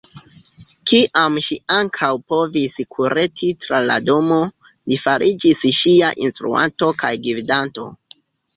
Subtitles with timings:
[0.91, 4.41] Kiam ŝi ankaŭ povis kureti tra la domo,
[4.89, 7.91] li fariĝis ŝia instruanto kaj gvidanto.